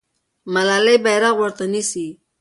[0.53, 2.07] ملالۍ بیرغ ورته نیسي.